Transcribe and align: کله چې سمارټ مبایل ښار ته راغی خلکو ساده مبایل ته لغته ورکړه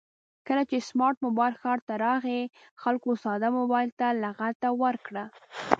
کله 0.47 0.63
چې 0.69 0.85
سمارټ 0.89 1.17
مبایل 1.27 1.53
ښار 1.61 1.79
ته 1.87 1.93
راغی 2.05 2.41
خلکو 2.81 3.09
ساده 3.23 3.49
مبایل 3.59 3.89
ته 3.99 4.07
لغته 4.23 4.69
ورکړه 4.83 5.25